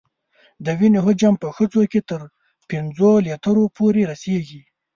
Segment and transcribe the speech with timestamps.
[0.65, 2.21] د وینې حجم په ښځو کې تر
[2.69, 4.61] پنځو لیترو پورې رسېږي.